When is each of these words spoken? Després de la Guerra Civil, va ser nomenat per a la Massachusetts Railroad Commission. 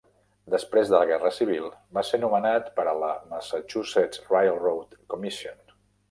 Després 0.51 0.91
de 0.91 0.93
la 0.99 1.07
Guerra 1.09 1.29
Civil, 1.33 1.65
va 1.97 2.03
ser 2.11 2.19
nomenat 2.23 2.71
per 2.79 2.85
a 2.91 2.95
la 3.01 3.09
Massachusetts 3.33 4.23
Railroad 4.31 4.97
Commission. 5.15 5.61